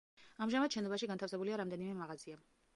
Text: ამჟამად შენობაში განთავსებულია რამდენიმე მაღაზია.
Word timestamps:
ამჟამად 0.45 0.77
შენობაში 0.77 1.11
განთავსებულია 1.13 1.61
რამდენიმე 1.63 1.97
მაღაზია. 2.03 2.45